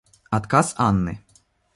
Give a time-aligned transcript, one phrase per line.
[0.37, 1.21] Отказ Анны.